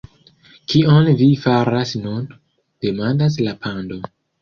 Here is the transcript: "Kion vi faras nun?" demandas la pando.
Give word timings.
"Kion 0.73 1.09
vi 1.19 1.27
faras 1.45 1.93
nun?" 2.07 2.27
demandas 2.89 3.43
la 3.49 3.59
pando. 3.65 4.05